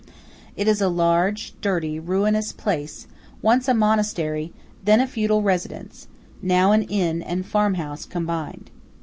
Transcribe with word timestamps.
It 0.55 0.67
is 0.67 0.81
a 0.81 0.89
large, 0.89 1.53
dirty, 1.61 1.99
ruinous 1.99 2.51
place–once 2.51 3.67
a 3.67 3.73
monastery; 3.75 4.51
then 4.83 4.99
a 4.99 5.05
feudal 5.05 5.43
residence; 5.43 6.07
now 6.41 6.71
an 6.71 6.81
inn 6.81 7.21
and 7.21 7.45
farm 7.45 7.75
house 7.75 8.07
combined. 8.07 8.71